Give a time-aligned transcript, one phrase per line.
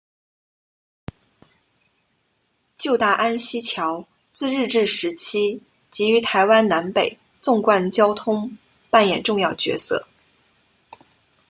[2.75, 8.57] 旧大安溪桥自日治时期即于台湾南北纵贯交通
[8.89, 10.07] 扮演重要角色。